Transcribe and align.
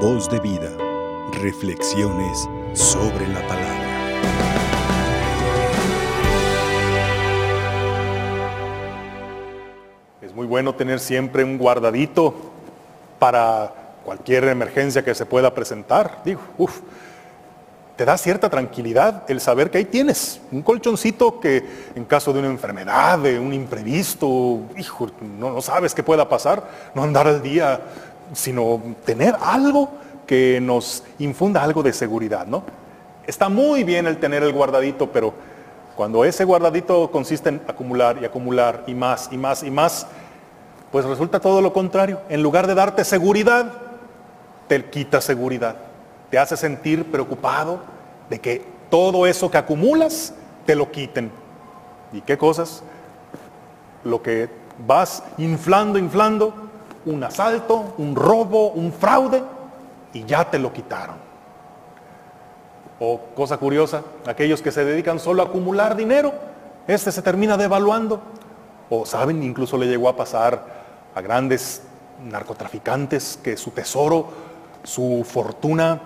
Voz 0.00 0.28
de 0.28 0.38
vida. 0.40 0.70
Reflexiones 1.40 2.46
sobre 2.74 3.26
la 3.28 3.40
palabra. 3.48 3.86
Es 10.20 10.34
muy 10.34 10.46
bueno 10.46 10.74
tener 10.74 11.00
siempre 11.00 11.44
un 11.44 11.56
guardadito 11.56 12.34
para 13.18 13.72
cualquier 14.04 14.44
emergencia 14.44 15.02
que 15.02 15.14
se 15.14 15.24
pueda 15.24 15.54
presentar. 15.54 16.20
Digo, 16.26 16.42
uff, 16.58 16.80
te 17.96 18.04
da 18.04 18.18
cierta 18.18 18.50
tranquilidad 18.50 19.24
el 19.28 19.40
saber 19.40 19.70
que 19.70 19.78
ahí 19.78 19.86
tienes 19.86 20.42
un 20.52 20.60
colchoncito 20.60 21.40
que 21.40 21.64
en 21.94 22.04
caso 22.04 22.34
de 22.34 22.40
una 22.40 22.48
enfermedad, 22.48 23.18
de 23.18 23.38
un 23.40 23.54
imprevisto, 23.54 24.60
hijo, 24.76 25.08
no, 25.38 25.50
no 25.52 25.62
sabes 25.62 25.94
qué 25.94 26.02
pueda 26.02 26.28
pasar, 26.28 26.68
no 26.94 27.02
andar 27.02 27.26
al 27.26 27.42
día, 27.42 27.80
sino 28.32 28.80
tener 29.04 29.36
algo 29.40 29.90
que 30.26 30.60
nos 30.60 31.04
infunda 31.18 31.62
algo 31.62 31.82
de 31.82 31.92
seguridad, 31.92 32.46
¿no? 32.46 32.62
Está 33.26 33.48
muy 33.48 33.84
bien 33.84 34.06
el 34.06 34.18
tener 34.18 34.42
el 34.42 34.52
guardadito, 34.52 35.10
pero 35.10 35.34
cuando 35.96 36.24
ese 36.24 36.44
guardadito 36.44 37.10
consiste 37.10 37.48
en 37.48 37.62
acumular 37.66 38.18
y 38.20 38.24
acumular 38.24 38.84
y 38.86 38.94
más 38.94 39.28
y 39.32 39.38
más 39.38 39.62
y 39.62 39.70
más, 39.70 40.06
pues 40.92 41.04
resulta 41.04 41.40
todo 41.40 41.60
lo 41.60 41.72
contrario. 41.72 42.20
En 42.28 42.42
lugar 42.42 42.66
de 42.66 42.74
darte 42.74 43.04
seguridad, 43.04 43.72
te 44.68 44.84
quita 44.84 45.20
seguridad. 45.20 45.76
Te 46.30 46.38
hace 46.38 46.56
sentir 46.56 47.10
preocupado 47.10 47.80
de 48.28 48.40
que 48.40 48.64
todo 48.90 49.26
eso 49.26 49.50
que 49.50 49.58
acumulas 49.58 50.34
te 50.64 50.74
lo 50.74 50.90
quiten. 50.90 51.30
¿Y 52.12 52.20
qué 52.20 52.36
cosas? 52.36 52.82
Lo 54.04 54.22
que 54.22 54.48
vas 54.86 55.22
inflando, 55.38 55.98
inflando, 55.98 56.65
un 57.06 57.24
asalto, 57.24 57.94
un 57.98 58.14
robo, 58.14 58.68
un 58.70 58.92
fraude, 58.92 59.42
y 60.12 60.24
ya 60.24 60.50
te 60.50 60.58
lo 60.58 60.72
quitaron. 60.72 61.16
O 62.98 63.20
cosa 63.34 63.58
curiosa, 63.58 64.02
aquellos 64.26 64.62
que 64.62 64.72
se 64.72 64.84
dedican 64.84 65.18
solo 65.18 65.42
a 65.42 65.46
acumular 65.46 65.96
dinero, 65.96 66.32
este 66.86 67.12
se 67.12 67.22
termina 67.22 67.56
devaluando. 67.56 68.20
O 68.88 69.04
saben, 69.04 69.42
incluso 69.42 69.76
le 69.76 69.86
llegó 69.86 70.08
a 70.08 70.16
pasar 70.16 70.64
a 71.14 71.20
grandes 71.20 71.82
narcotraficantes 72.24 73.38
que 73.42 73.56
su 73.56 73.72
tesoro, 73.72 74.28
su 74.82 75.26
fortuna, 75.28 76.00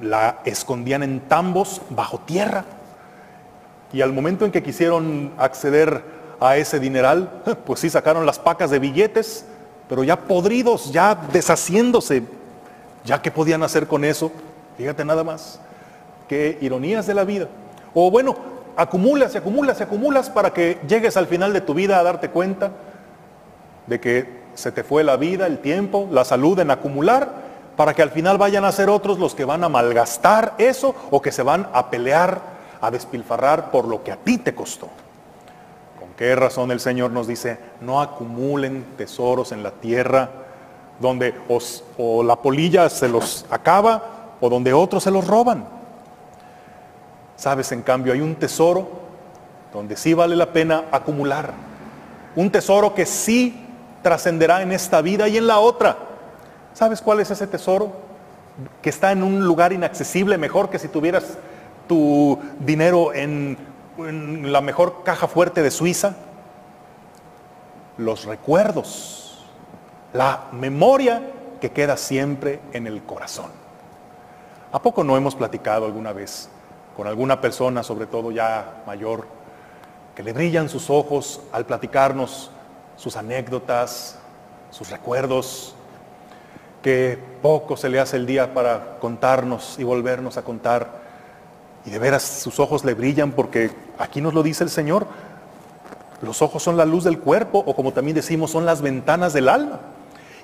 la 0.00 0.38
escondían 0.44 1.02
en 1.02 1.20
tambos 1.20 1.82
bajo 1.90 2.18
tierra. 2.20 2.64
Y 3.92 4.00
al 4.00 4.12
momento 4.12 4.44
en 4.44 4.50
que 4.50 4.62
quisieron 4.62 5.32
acceder 5.38 6.02
a 6.40 6.56
ese 6.56 6.80
dineral, 6.80 7.42
pues 7.66 7.80
sí 7.80 7.90
sacaron 7.90 8.26
las 8.26 8.40
pacas 8.40 8.70
de 8.70 8.80
billetes, 8.80 9.46
pero 9.88 10.04
ya 10.04 10.16
podridos, 10.20 10.92
ya 10.92 11.14
deshaciéndose. 11.32 12.22
Ya 13.04 13.20
que 13.20 13.30
podían 13.30 13.62
hacer 13.62 13.86
con 13.86 14.02
eso, 14.02 14.32
fíjate 14.78 15.04
nada 15.04 15.22
más, 15.22 15.60
qué 16.26 16.56
ironías 16.62 17.06
de 17.06 17.12
la 17.12 17.24
vida. 17.24 17.48
O 17.92 18.10
bueno, 18.10 18.34
acumulas 18.76 19.34
y 19.34 19.38
acumulas 19.38 19.78
y 19.78 19.82
acumulas 19.82 20.30
para 20.30 20.54
que 20.54 20.78
llegues 20.88 21.16
al 21.18 21.26
final 21.26 21.52
de 21.52 21.60
tu 21.60 21.74
vida 21.74 21.98
a 21.98 22.02
darte 22.02 22.30
cuenta 22.30 22.70
de 23.86 24.00
que 24.00 24.44
se 24.54 24.72
te 24.72 24.84
fue 24.84 25.04
la 25.04 25.16
vida, 25.16 25.46
el 25.46 25.58
tiempo, 25.58 26.08
la 26.10 26.24
salud 26.24 26.58
en 26.60 26.70
acumular, 26.70 27.44
para 27.76 27.92
que 27.92 28.02
al 28.02 28.10
final 28.10 28.38
vayan 28.38 28.64
a 28.64 28.72
ser 28.72 28.88
otros 28.88 29.18
los 29.18 29.34
que 29.34 29.44
van 29.44 29.64
a 29.64 29.68
malgastar 29.68 30.54
eso 30.58 30.94
o 31.10 31.20
que 31.20 31.32
se 31.32 31.42
van 31.42 31.68
a 31.72 31.90
pelear, 31.90 32.40
a 32.80 32.90
despilfarrar 32.90 33.70
por 33.70 33.86
lo 33.86 34.02
que 34.02 34.12
a 34.12 34.16
ti 34.16 34.38
te 34.38 34.54
costó. 34.54 34.88
¿Con 35.98 36.08
qué 36.16 36.34
razón 36.34 36.70
el 36.70 36.80
Señor 36.80 37.10
nos 37.10 37.26
dice, 37.26 37.58
no 37.80 38.00
acumulen 38.00 38.84
tesoros 38.96 39.52
en 39.52 39.62
la 39.62 39.70
tierra 39.70 40.30
donde 41.00 41.34
os, 41.48 41.84
o 41.98 42.22
la 42.22 42.36
polilla 42.36 42.88
se 42.88 43.08
los 43.08 43.46
acaba 43.50 44.36
o 44.40 44.48
donde 44.48 44.72
otros 44.72 45.02
se 45.02 45.10
los 45.10 45.26
roban? 45.26 45.66
Sabes, 47.36 47.72
en 47.72 47.82
cambio, 47.82 48.12
hay 48.12 48.20
un 48.20 48.36
tesoro 48.36 48.88
donde 49.72 49.96
sí 49.96 50.14
vale 50.14 50.36
la 50.36 50.52
pena 50.52 50.84
acumular. 50.92 51.52
Un 52.36 52.50
tesoro 52.50 52.94
que 52.94 53.06
sí 53.06 53.66
trascenderá 54.02 54.62
en 54.62 54.72
esta 54.72 55.00
vida 55.00 55.28
y 55.28 55.36
en 55.36 55.46
la 55.46 55.58
otra. 55.58 55.96
¿Sabes 56.74 57.00
cuál 57.00 57.20
es 57.20 57.30
ese 57.30 57.46
tesoro? 57.46 57.92
Que 58.82 58.90
está 58.90 59.12
en 59.12 59.22
un 59.22 59.44
lugar 59.44 59.72
inaccesible, 59.72 60.38
mejor 60.38 60.70
que 60.70 60.78
si 60.78 60.88
tuvieras 60.88 61.24
tu 61.88 62.38
dinero 62.60 63.12
en, 63.12 63.56
en 63.98 64.52
la 64.52 64.60
mejor 64.60 65.02
caja 65.04 65.28
fuerte 65.28 65.62
de 65.62 65.70
Suiza. 65.70 66.16
Los 67.96 68.24
recuerdos, 68.24 69.44
la 70.12 70.44
memoria 70.52 71.22
que 71.60 71.70
queda 71.70 71.96
siempre 71.96 72.60
en 72.72 72.86
el 72.86 73.02
corazón. 73.04 73.50
¿A 74.72 74.82
poco 74.82 75.04
no 75.04 75.16
hemos 75.16 75.34
platicado 75.34 75.86
alguna 75.86 76.12
vez 76.12 76.48
con 76.96 77.06
alguna 77.06 77.40
persona, 77.40 77.82
sobre 77.82 78.06
todo 78.06 78.30
ya 78.30 78.82
mayor, 78.86 79.26
que 80.14 80.22
le 80.22 80.32
brillan 80.32 80.68
sus 80.68 80.90
ojos 80.90 81.40
al 81.52 81.66
platicarnos 81.66 82.50
sus 82.96 83.16
anécdotas, 83.16 84.18
sus 84.70 84.90
recuerdos, 84.90 85.74
que 86.82 87.18
poco 87.42 87.76
se 87.76 87.88
le 87.88 87.98
hace 87.98 88.16
el 88.16 88.26
día 88.26 88.52
para 88.52 88.98
contarnos 89.00 89.78
y 89.78 89.84
volvernos 89.84 90.36
a 90.36 90.42
contar. 90.42 91.02
Y 91.84 91.90
de 91.90 91.98
veras 91.98 92.22
sus 92.22 92.60
ojos 92.60 92.84
le 92.84 92.94
brillan 92.94 93.32
porque 93.32 93.70
aquí 93.98 94.20
nos 94.20 94.34
lo 94.34 94.42
dice 94.42 94.64
el 94.64 94.70
Señor, 94.70 95.06
los 96.22 96.42
ojos 96.42 96.62
son 96.62 96.76
la 96.76 96.84
luz 96.84 97.04
del 97.04 97.18
cuerpo 97.20 97.62
o 97.66 97.74
como 97.74 97.92
también 97.92 98.14
decimos 98.14 98.50
son 98.50 98.64
las 98.64 98.80
ventanas 98.80 99.32
del 99.32 99.48
alma. 99.48 99.80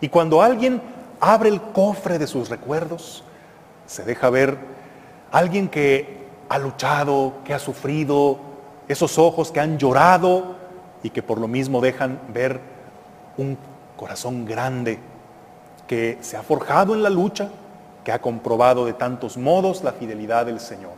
Y 0.00 0.09
cuando 0.09 0.43
alguien 0.43 0.81
abre 1.21 1.49
el 1.49 1.61
cofre 1.61 2.19
de 2.19 2.27
sus 2.27 2.49
recuerdos, 2.49 3.25
se 3.87 4.05
deja 4.05 4.31
ver 4.31 4.59
alguien 5.31 5.69
que 5.69 6.28
ha 6.49 6.59
luchado, 6.59 7.34
que 7.44 7.55
ha 7.55 7.59
sufrido, 7.59 8.38
esos 8.88 9.19
ojos 9.19 9.53
que 9.53 9.61
han 9.61 9.78
llorado 9.78 10.56
y 11.03 11.11
que 11.11 11.22
por 11.22 11.38
lo 11.38 11.47
mismo 11.47 11.81
dejan 11.81 12.19
ver 12.32 12.61
un 13.37 13.56
corazón 13.97 14.44
grande 14.44 14.99
que 15.87 16.19
se 16.21 16.37
ha 16.37 16.43
forjado 16.43 16.94
en 16.94 17.03
la 17.03 17.11
lucha, 17.11 17.50
que 18.05 18.12
ha 18.12 18.21
comprobado 18.21 18.87
de 18.87 18.93
tantos 18.93 19.37
modos 19.37 19.84
la 19.84 19.93
fidelidad 19.93 20.47
del 20.47 20.59
Señor. 20.59 20.94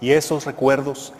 Y 0.00 0.10
esos 0.10 0.44
recuerdos 0.44 1.12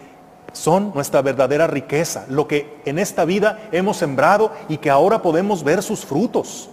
son 0.53 0.93
nuestra 0.95 1.23
verdadera 1.23 1.67
riqueza, 1.67 2.25
lo 2.29 2.49
que 2.49 2.81
en 2.85 2.99
esta 2.99 3.25
vida 3.25 3.69
hemos 3.73 3.97
sembrado 3.97 4.53
y 4.69 4.79
que 4.79 4.91
ahora 4.91 5.23
podemos 5.23 5.63
ver 5.65 5.83
sus 5.83 6.05
frutos. 6.05 6.71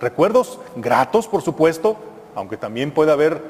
Recuerdos 0.00 0.58
gratos, 0.76 1.26
por 1.26 1.42
supuesto, 1.42 1.96
aunque 2.34 2.56
también 2.56 2.90
puede 2.90 3.12
haber 3.12 3.42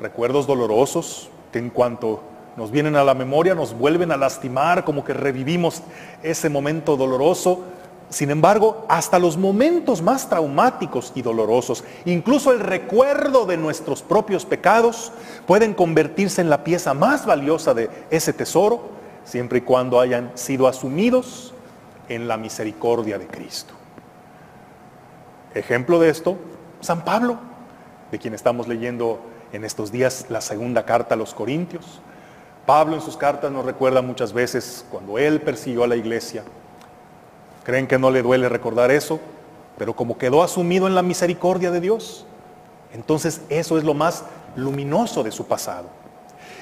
recuerdos 0.00 0.46
dolorosos 0.46 1.30
que 1.52 1.58
en 1.58 1.70
cuanto 1.70 2.22
nos 2.56 2.70
vienen 2.70 2.96
a 2.96 3.04
la 3.04 3.14
memoria, 3.14 3.54
nos 3.54 3.76
vuelven 3.76 4.12
a 4.12 4.16
lastimar, 4.16 4.84
como 4.84 5.04
que 5.04 5.14
revivimos 5.14 5.82
ese 6.22 6.48
momento 6.48 6.96
doloroso. 6.96 7.60
Sin 8.10 8.30
embargo, 8.30 8.84
hasta 8.88 9.20
los 9.20 9.36
momentos 9.36 10.02
más 10.02 10.28
traumáticos 10.28 11.12
y 11.14 11.22
dolorosos, 11.22 11.84
incluso 12.04 12.52
el 12.52 12.58
recuerdo 12.58 13.46
de 13.46 13.56
nuestros 13.56 14.02
propios 14.02 14.44
pecados, 14.44 15.12
pueden 15.46 15.74
convertirse 15.74 16.40
en 16.40 16.50
la 16.50 16.64
pieza 16.64 16.92
más 16.92 17.24
valiosa 17.24 17.72
de 17.72 17.88
ese 18.10 18.32
tesoro, 18.32 18.90
siempre 19.24 19.58
y 19.58 19.62
cuando 19.62 20.00
hayan 20.00 20.32
sido 20.34 20.66
asumidos 20.66 21.54
en 22.08 22.26
la 22.26 22.36
misericordia 22.36 23.16
de 23.16 23.28
Cristo. 23.28 23.74
Ejemplo 25.54 26.00
de 26.00 26.10
esto, 26.10 26.36
San 26.80 27.04
Pablo, 27.04 27.38
de 28.10 28.18
quien 28.18 28.34
estamos 28.34 28.66
leyendo 28.66 29.20
en 29.52 29.64
estos 29.64 29.92
días 29.92 30.26
la 30.28 30.40
segunda 30.40 30.84
carta 30.84 31.14
a 31.14 31.18
los 31.18 31.32
Corintios. 31.32 32.00
Pablo 32.66 32.96
en 32.96 33.02
sus 33.02 33.16
cartas 33.16 33.52
nos 33.52 33.64
recuerda 33.64 34.02
muchas 34.02 34.32
veces 34.32 34.84
cuando 34.90 35.16
él 35.16 35.40
persiguió 35.40 35.84
a 35.84 35.88
la 35.88 35.96
iglesia. 35.96 36.42
Creen 37.70 37.86
que 37.86 38.00
no 38.00 38.10
le 38.10 38.20
duele 38.20 38.48
recordar 38.48 38.90
eso, 38.90 39.20
pero 39.78 39.94
como 39.94 40.18
quedó 40.18 40.42
asumido 40.42 40.88
en 40.88 40.96
la 40.96 41.02
misericordia 41.02 41.70
de 41.70 41.80
Dios, 41.80 42.26
entonces 42.92 43.42
eso 43.48 43.78
es 43.78 43.84
lo 43.84 43.94
más 43.94 44.24
luminoso 44.56 45.22
de 45.22 45.30
su 45.30 45.46
pasado. 45.46 45.88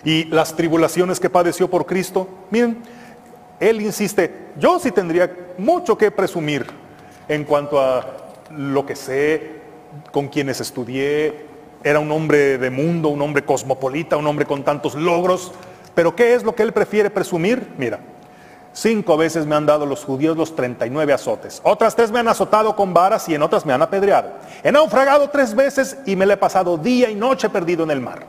Y 0.05 0.25
las 0.25 0.55
tribulaciones 0.55 1.19
que 1.19 1.31
padeció 1.31 1.71
por 1.71 1.87
Cristo, 1.87 2.29
miren, 2.51 2.83
él 3.59 3.81
insiste, 3.81 4.51
yo 4.59 4.79
sí 4.79 4.93
tendría 4.93 5.35
mucho 5.57 5.97
que 5.97 6.11
presumir 6.11 6.67
en 7.27 7.45
cuanto 7.45 7.81
a 7.81 8.05
lo 8.55 8.85
que 8.85 8.95
sé, 8.95 9.63
con 10.13 10.29
quienes 10.29 10.61
estudié, 10.61 11.47
era 11.85 12.01
un 12.01 12.13
hombre 12.13 12.59
de 12.59 12.69
mundo, 12.69 13.09
un 13.09 13.23
hombre 13.23 13.47
cosmopolita, 13.47 14.19
un 14.19 14.27
hombre 14.27 14.45
con 14.45 14.63
tantos 14.63 14.95
logros, 14.95 15.53
pero 15.95 16.15
¿qué 16.15 16.35
es 16.35 16.43
lo 16.43 16.55
que 16.55 16.65
él 16.65 16.75
prefiere 16.75 17.09
presumir? 17.09 17.67
Mira, 17.79 17.99
cinco 18.81 19.17
veces 19.17 19.47
me 19.47 19.55
han 19.55 19.67
dado 19.67 19.87
los 19.87 20.05
judíos 20.05 20.37
los 20.37 20.55
39 20.55 21.13
azotes. 21.13 21.61
Otras 21.65 21.95
tres 21.97 22.11
me 22.11 22.19
han 22.19 22.29
azotado 22.29 22.77
con 22.77 22.95
varas 22.95 23.29
y 23.29 23.35
en 23.35 23.43
otras 23.43 23.67
me 23.67 23.73
han 23.73 23.83
apedreado. 23.83 24.31
He 24.63 24.73
naufragado 24.73 25.29
tres 25.31 25.55
veces 25.55 25.99
y 26.07 26.17
me 26.17 26.27
le 26.27 26.35
he 26.35 26.37
pasado 26.37 26.77
día 26.77 27.11
y 27.11 27.15
noche 27.15 27.49
perdido 27.51 27.85
en 27.85 27.91
el 27.91 28.01
mar. 28.01 28.27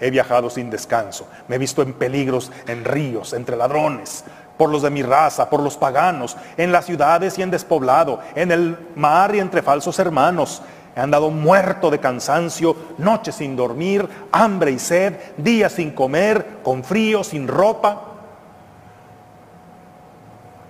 He 0.00 0.10
viajado 0.10 0.48
sin 0.48 0.70
descanso. 0.70 1.26
Me 1.48 1.56
he 1.56 1.58
visto 1.58 1.82
en 1.82 1.92
peligros, 1.92 2.50
en 2.66 2.84
ríos, 2.84 3.32
entre 3.34 3.56
ladrones, 3.56 4.24
por 4.56 4.70
los 4.70 4.82
de 4.82 4.90
mi 4.90 5.02
raza, 5.02 5.50
por 5.50 5.60
los 5.60 5.76
paganos, 5.76 6.36
en 6.56 6.72
las 6.72 6.86
ciudades 6.86 7.38
y 7.38 7.42
en 7.42 7.50
despoblado, 7.50 8.20
en 8.34 8.50
el 8.50 8.78
mar 8.94 9.34
y 9.34 9.40
entre 9.40 9.62
falsos 9.62 9.98
hermanos, 9.98 10.62
He 10.96 11.00
andado 11.00 11.30
muerto 11.30 11.88
de 11.90 12.00
cansancio, 12.00 12.74
noches 12.98 13.36
sin 13.36 13.54
dormir, 13.54 14.08
hambre 14.32 14.72
y 14.72 14.78
sed, 14.78 15.14
días 15.36 15.72
sin 15.72 15.92
comer, 15.92 16.58
con 16.64 16.82
frío, 16.82 17.22
sin 17.22 17.46
ropa. 17.46 18.09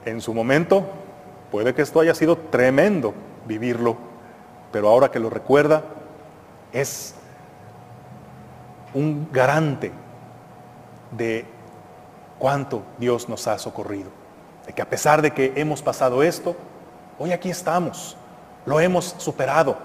En 0.04 0.20
su 0.20 0.32
momento, 0.32 0.84
puede 1.50 1.74
que 1.74 1.82
esto 1.82 2.00
haya 2.00 2.14
sido 2.14 2.36
tremendo 2.36 3.12
vivirlo, 3.46 3.96
pero 4.72 4.88
ahora 4.88 5.10
que 5.10 5.18
lo 5.18 5.28
recuerda, 5.28 5.82
es 6.72 7.14
un 8.94 9.28
garante 9.30 9.92
de 11.16 11.44
cuánto 12.38 12.82
Dios 12.98 13.28
nos 13.28 13.46
ha 13.46 13.58
socorrido. 13.58 14.10
De 14.66 14.72
que 14.72 14.82
a 14.82 14.88
pesar 14.88 15.20
de 15.20 15.32
que 15.32 15.52
hemos 15.56 15.82
pasado 15.82 16.22
esto, 16.22 16.56
hoy 17.18 17.32
aquí 17.32 17.50
estamos, 17.50 18.16
lo 18.64 18.80
hemos 18.80 19.14
superado. 19.18 19.76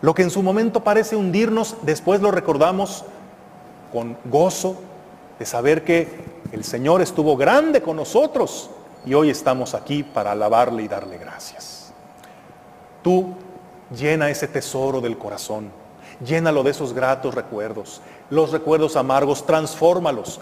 Lo 0.00 0.14
que 0.14 0.22
en 0.22 0.30
su 0.30 0.42
momento 0.42 0.84
parece 0.84 1.16
hundirnos, 1.16 1.76
después 1.82 2.20
lo 2.20 2.30
recordamos 2.30 3.04
con 3.92 4.16
gozo 4.26 4.76
de 5.38 5.46
saber 5.46 5.82
que 5.84 6.08
el 6.52 6.62
Señor 6.62 7.02
estuvo 7.02 7.36
grande 7.36 7.82
con 7.82 7.96
nosotros 7.96 8.70
y 9.06 9.14
hoy 9.14 9.30
estamos 9.30 9.74
aquí 9.74 10.02
para 10.02 10.32
alabarle 10.32 10.82
y 10.82 10.88
darle 10.88 11.16
gracias. 11.16 11.92
Tú 13.02 13.34
llena 13.96 14.28
ese 14.28 14.48
tesoro 14.48 15.00
del 15.00 15.16
corazón, 15.16 15.70
llénalo 16.22 16.64
de 16.64 16.72
esos 16.72 16.92
gratos 16.92 17.34
recuerdos, 17.34 18.02
los 18.28 18.50
recuerdos 18.50 18.96
amargos, 18.96 19.46
transfórmalos. 19.46 20.40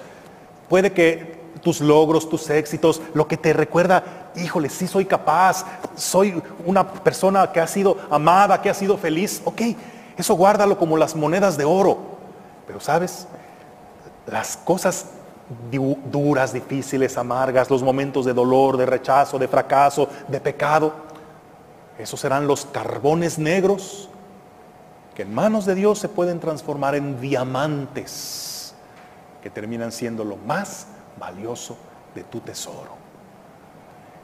Puede 0.69 0.93
que 0.93 1.45
tus 1.63 1.83
logros, 1.83 2.29
tus 2.29 2.49
éxitos, 2.49 3.03
lo 3.13 3.29
que 3.29 3.37
te 3.37 3.53
recuerda, 3.53 4.33
híjole, 4.35 4.71
sí 4.71 4.87
soy 4.87 5.05
capaz, 5.05 5.67
soy 5.95 6.43
una 6.65 6.91
persona 6.91 7.53
que 7.53 7.61
ha 7.61 7.67
sido 7.67 7.99
amada, 8.11 8.61
que 8.63 8.71
ha 8.71 8.75
sido 8.75 8.97
feliz, 8.97 9.43
ok, 9.45 9.61
eso 10.17 10.35
guárdalo 10.35 10.79
como 10.79 10.97
las 10.97 11.15
monedas 11.15 11.59
de 11.59 11.65
oro. 11.65 11.99
Pero 12.67 12.81
sabes, 12.81 13.27
las 14.27 14.57
cosas 14.57 15.07
duras, 16.11 16.53
difíciles, 16.53 17.19
amargas, 17.19 17.71
los 17.71 17.83
momentos 17.83 18.25
de 18.25 18.33
dolor, 18.33 18.77
de 18.77 18.87
rechazo, 18.87 19.39
de 19.39 19.49
fracaso, 19.49 20.09
de 20.29 20.41
pecado, 20.41 20.93
esos 21.99 22.19
serán 22.19 22.47
los 22.47 22.67
carbones 22.67 23.39
negros 23.39 24.09
que 25.15 25.23
en 25.23 25.33
manos 25.33 25.65
de 25.65 25.77
Dios 25.77 26.01
se 26.01 26.09
pueden 26.09 26.41
transformar 26.41 26.97
en 26.97 27.21
diamantes 27.21 28.75
que 29.43 29.51
terminan 29.51 29.93
siendo 29.93 30.25
lo 30.25 30.37
más 30.37 30.89
valioso 31.19 31.77
de 32.15 32.25
tu 32.25 32.41
tesoro. 32.41 33.05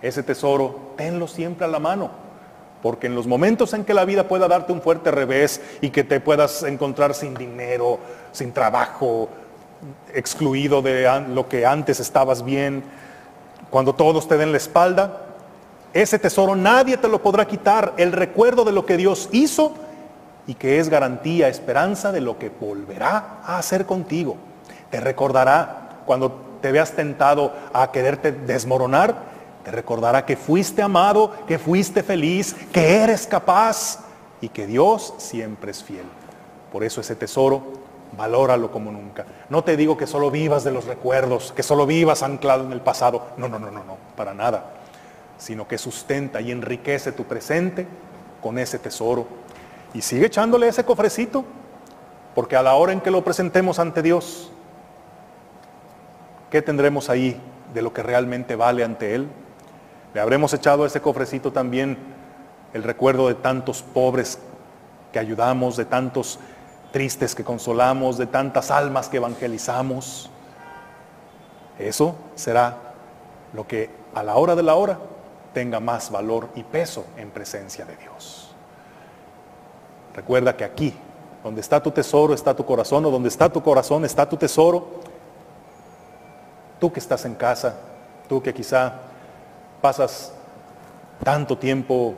Ese 0.03 0.23
tesoro, 0.23 0.95
tenlo 0.97 1.29
siempre 1.29 1.65
a 1.65 1.69
la 1.69 1.79
mano, 1.79 2.11
porque 2.83 3.07
en 3.07 3.15
los 3.15 3.27
momentos 3.27 3.73
en 3.75 3.85
que 3.85 3.95
la 3.95 4.05
vida 4.05 4.27
pueda 4.27 4.49
darte 4.49 4.73
un 4.73 4.81
fuerte 4.81 5.11
revés 5.11 5.61
y 5.81 5.91
que 5.91 6.03
te 6.03 6.19
puedas 6.19 6.63
encontrar 6.65 7.15
sin 7.15 7.35
dinero, 7.35 8.01
sin 8.33 8.53
trabajo, 8.53 9.29
excluido 10.15 10.83
de 10.83 11.09
lo 11.29 11.49
que 11.49 11.67
antes 11.67 12.01
estabas 12.01 12.45
bien, 12.45 12.83
cuando 13.71 13.95
todos 13.95 14.27
te 14.29 14.37
den 14.37 14.53
la 14.53 14.59
espalda, 14.59 15.23
ese 15.93 16.19
tesoro 16.19 16.55
nadie 16.55 16.97
te 16.97 17.09
lo 17.09 17.23
podrá 17.23 17.47
quitar, 17.47 17.95
el 17.97 18.13
recuerdo 18.13 18.65
de 18.65 18.73
lo 18.73 18.87
que 18.87 18.97
Dios 18.97 19.29
hizo 19.33 19.75
y 20.47 20.55
que 20.55 20.79
es 20.79 20.89
garantía, 20.89 21.49
esperanza 21.49 22.13
de 22.13 22.21
lo 22.21 22.39
que 22.39 22.49
volverá 22.49 23.39
a 23.45 23.59
hacer 23.59 23.87
contigo. 23.87 24.37
Te 24.91 25.01
recordará 25.01 26.01
cuando 26.07 26.51
te 26.61 26.73
veas 26.73 26.93
tentado 26.93 27.53
a 27.73 27.91
quererte 27.91 28.33
desmoronar, 28.33 29.31
te 29.65 29.71
recordará 29.71 30.25
que 30.27 30.37
fuiste 30.37 30.83
amado, 30.83 31.33
que 31.47 31.59
fuiste 31.59 32.03
feliz, 32.03 32.55
que 32.73 32.99
eres 32.99 33.27
capaz 33.27 34.01
y 34.41 34.49
que 34.49 34.67
Dios 34.67 35.15
siempre 35.19 35.71
es 35.71 35.83
fiel. 35.83 36.07
Por 36.73 36.85
eso 36.85 37.01
ese 37.01 37.17
tesoro, 37.17 37.80
valóralo 38.17 38.71
como 38.71 38.91
nunca. 38.91 39.25
No 39.49 39.63
te 39.65 39.77
digo 39.77 39.97
que 39.97 40.07
solo 40.07 40.31
vivas 40.31 40.65
de 40.65 40.73
los 40.73 40.87
recuerdos, 40.87 41.53
que 41.53 41.63
solo 41.63 41.87
vivas 41.87 42.23
anclado 42.23 42.65
en 42.65 42.73
el 42.73 42.81
pasado. 42.81 43.29
No, 43.37 43.49
no, 43.49 43.59
no, 43.59 43.71
no, 43.71 43.85
no, 43.85 43.97
para 44.17 44.35
nada. 44.35 44.65
Sino 45.39 45.67
que 45.67 45.79
sustenta 45.79 46.41
y 46.41 46.51
enriquece 46.51 47.13
tu 47.13 47.25
presente 47.25 47.87
con 48.43 48.59
ese 48.59 48.79
tesoro. 48.79 49.27
Y 49.95 50.03
sigue 50.03 50.27
echándole 50.27 50.69
ese 50.69 50.85
cofrecito, 50.85 51.45
porque 52.35 52.57
a 52.57 52.63
la 52.63 52.75
hora 52.75 52.93
en 52.93 53.01
que 53.01 53.11
lo 53.11 53.25
presentemos 53.25 53.79
ante 53.79 54.03
Dios, 54.03 54.51
¿qué 56.51 56.63
tendremos 56.63 57.11
ahí 57.11 57.41
de 57.75 57.83
lo 57.83 57.93
que 57.93 58.03
realmente 58.03 58.57
vale 58.57 58.85
ante 58.85 59.15
Él? 59.15 59.29
Le 60.15 60.21
habremos 60.21 60.53
echado 60.55 60.85
a 60.85 60.87
ese 60.87 61.01
cofrecito 61.01 61.53
también 61.53 61.97
el 62.73 62.83
recuerdo 62.83 63.29
de 63.29 63.35
tantos 63.35 63.83
pobres 63.83 64.39
que 65.13 65.19
ayudamos, 65.19 65.77
de 65.77 65.85
tantos 65.85 66.39
tristes 66.93 67.35
que 67.35 67.45
consolamos, 67.45 68.19
de 68.19 68.27
tantas 68.27 68.71
almas 68.71 69.09
que 69.09 69.19
evangelizamos. 69.19 70.31
Eso 71.79 72.15
será 72.35 72.77
lo 73.53 73.67
que 73.67 73.91
a 74.15 74.23
la 74.23 74.37
hora 74.37 74.55
de 74.55 74.63
la 74.63 74.75
hora 74.75 74.99
tenga 75.55 75.81
más 75.81 76.11
valor 76.11 76.49
y 76.55 76.63
peso 76.63 77.05
en 77.17 77.31
presencia 77.31 77.85
de 77.85 77.97
Dios. 77.97 78.51
Recuerda 80.15 80.57
que 80.57 80.65
aquí, 80.65 80.95
donde 81.43 81.61
está 81.61 81.83
tu 81.83 81.91
tesoro, 81.91 82.35
está 82.35 82.55
tu 82.55 82.65
corazón, 82.65 83.05
o 83.07 83.11
donde 83.11 83.29
está 83.29 83.49
tu 83.49 83.63
corazón, 83.63 84.05
está 84.05 84.29
tu 84.29 84.37
tesoro. 84.37 85.01
Tú 86.79 86.93
que 86.93 87.01
estás 87.01 87.25
en 87.25 87.35
casa, 87.35 87.77
tú 88.29 88.43
que 88.43 88.53
quizá 88.53 88.95
pasas 89.81 90.33
tanto 91.25 91.57
tiempo, 91.57 92.15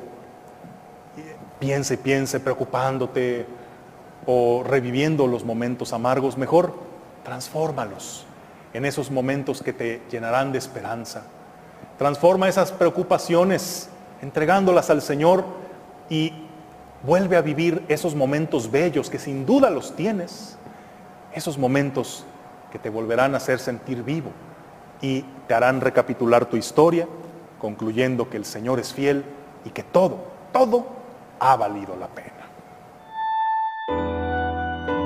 piense, 1.58 1.98
piense, 1.98 2.40
preocupándote 2.40 3.46
o 4.26 4.62
reviviendo 4.64 5.26
los 5.26 5.44
momentos 5.44 5.92
amargos, 5.92 6.36
mejor 6.36 6.74
transfórmalos 7.24 8.26
en 8.72 8.84
esos 8.84 9.10
momentos 9.10 9.62
que 9.62 9.72
te 9.72 10.02
llenarán 10.10 10.52
de 10.52 10.58
esperanza. 10.58 11.24
Transforma 11.98 12.48
esas 12.48 12.72
preocupaciones 12.72 13.88
entregándolas 14.22 14.90
al 14.90 15.02
Señor 15.02 15.44
y 16.08 16.32
vuelve 17.02 17.36
a 17.36 17.42
vivir 17.42 17.84
esos 17.88 18.14
momentos 18.14 18.70
bellos 18.70 19.10
que 19.10 19.18
sin 19.18 19.44
duda 19.44 19.70
los 19.70 19.94
tienes, 19.94 20.56
esos 21.34 21.58
momentos 21.58 22.24
que 22.70 22.78
te 22.78 22.90
volverán 22.90 23.34
a 23.34 23.38
hacer 23.38 23.58
sentir 23.58 24.02
vivo 24.02 24.30
y 25.00 25.22
te 25.46 25.54
harán 25.54 25.80
recapitular 25.80 26.46
tu 26.46 26.56
historia, 26.56 27.06
concluyendo 27.58 28.30
que 28.30 28.36
el 28.36 28.44
Señor 28.44 28.78
es 28.78 28.94
fiel 28.94 29.24
y 29.64 29.70
que 29.70 29.82
todo, 29.82 30.24
todo 30.52 30.86
ha 31.40 31.56
valido 31.56 31.96
la 31.96 32.06
pena. 32.06 32.41